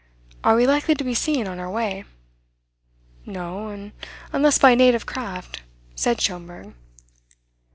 Are 0.43 0.55
we 0.55 0.65
likely 0.65 0.95
to 0.95 1.03
be 1.03 1.13
seen 1.13 1.47
on 1.47 1.59
our 1.59 1.69
way?" 1.69 2.05
"No, 3.27 3.91
unless 4.33 4.57
by 4.57 4.73
native 4.73 5.05
craft," 5.05 5.61
said 5.93 6.19
Schomberg. 6.19 6.73